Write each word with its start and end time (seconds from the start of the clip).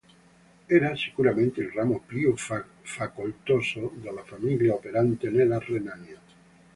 Era 0.67 0.95
sicuramente 0.95 1.61
il 1.61 1.69
ramo 1.69 2.01
più 2.03 2.33
facoltoso 2.35 3.91
della 3.97 4.23
famiglia 4.23 4.73
operante 4.73 5.29
nella 5.29 5.59
Renania. 5.59 6.19